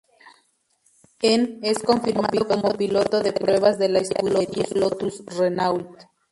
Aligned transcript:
En 1.21 1.59
es 1.61 1.77
confirmado 1.83 2.47
como 2.47 2.73
piloto 2.73 3.21
de 3.21 3.33
pruebas 3.33 3.77
de 3.77 3.89
la 3.89 3.99
escudería 3.99 4.65
Lotus 4.73 5.23
Renault. 5.27 5.87